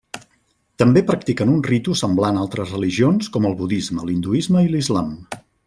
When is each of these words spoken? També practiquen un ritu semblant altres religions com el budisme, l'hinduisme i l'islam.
També 0.83 1.03
practiquen 1.09 1.51
un 1.55 1.59
ritu 1.67 1.97
semblant 2.01 2.39
altres 2.45 2.73
religions 2.77 3.29
com 3.37 3.47
el 3.51 3.55
budisme, 3.63 4.07
l'hinduisme 4.09 4.65
i 4.71 4.75
l'islam. 4.77 5.15